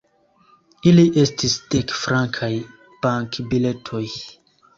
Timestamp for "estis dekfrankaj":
1.23-2.49